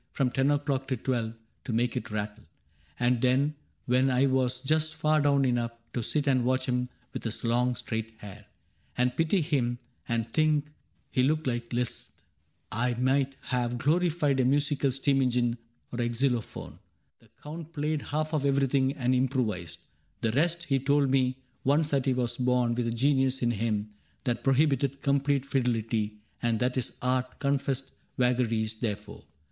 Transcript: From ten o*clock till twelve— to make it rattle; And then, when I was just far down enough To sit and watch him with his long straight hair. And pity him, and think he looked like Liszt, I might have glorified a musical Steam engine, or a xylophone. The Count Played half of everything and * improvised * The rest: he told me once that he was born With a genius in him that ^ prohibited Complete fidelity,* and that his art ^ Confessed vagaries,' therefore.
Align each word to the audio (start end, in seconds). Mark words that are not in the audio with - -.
From 0.13 0.31
ten 0.31 0.49
o*clock 0.49 0.87
till 0.87 0.97
twelve— 0.97 1.35
to 1.65 1.71
make 1.71 1.95
it 1.95 2.09
rattle; 2.09 2.45
And 2.99 3.21
then, 3.21 3.53
when 3.85 4.09
I 4.09 4.25
was 4.25 4.59
just 4.59 4.95
far 4.95 5.21
down 5.21 5.45
enough 5.45 5.73
To 5.93 6.01
sit 6.01 6.25
and 6.25 6.43
watch 6.43 6.65
him 6.65 6.89
with 7.13 7.23
his 7.23 7.43
long 7.43 7.75
straight 7.75 8.15
hair. 8.17 8.47
And 8.97 9.15
pity 9.15 9.41
him, 9.41 9.77
and 10.09 10.27
think 10.33 10.71
he 11.11 11.21
looked 11.21 11.45
like 11.45 11.71
Liszt, 11.71 12.23
I 12.71 12.95
might 12.95 13.35
have 13.41 13.77
glorified 13.77 14.39
a 14.39 14.43
musical 14.45 14.91
Steam 14.91 15.21
engine, 15.21 15.59
or 15.91 16.01
a 16.01 16.11
xylophone. 16.11 16.79
The 17.19 17.29
Count 17.43 17.71
Played 17.71 18.01
half 18.01 18.33
of 18.33 18.43
everything 18.43 18.93
and 18.95 19.13
* 19.13 19.13
improvised 19.13 19.77
* 20.01 20.21
The 20.21 20.31
rest: 20.31 20.63
he 20.63 20.79
told 20.79 21.11
me 21.11 21.37
once 21.63 21.89
that 21.89 22.07
he 22.07 22.13
was 22.15 22.37
born 22.37 22.73
With 22.73 22.87
a 22.87 22.91
genius 22.91 23.43
in 23.43 23.51
him 23.51 23.91
that 24.23 24.39
^ 24.41 24.43
prohibited 24.43 25.03
Complete 25.03 25.45
fidelity,* 25.45 26.17
and 26.41 26.59
that 26.59 26.73
his 26.73 26.97
art 27.03 27.35
^ 27.35 27.37
Confessed 27.39 27.91
vagaries,' 28.17 28.77
therefore. 28.79 29.25